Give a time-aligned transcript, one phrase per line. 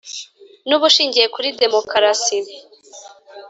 [0.67, 2.37] N ubushingiye kuri demokarasi